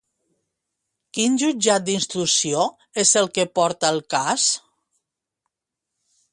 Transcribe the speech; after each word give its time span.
Quin 1.17 1.35
Jutjat 1.41 1.85
d'Instrucció 1.89 2.65
és 3.05 3.13
el 3.23 3.31
que 3.37 3.47
porta 3.61 3.95
el 3.97 4.03
cas? 4.17 4.49